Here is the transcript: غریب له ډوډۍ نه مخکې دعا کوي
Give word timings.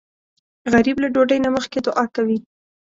غریب 0.71 0.97
له 1.03 1.07
ډوډۍ 1.13 1.39
نه 1.45 1.49
مخکې 1.55 1.77
دعا 1.85 2.05
کوي 2.15 2.37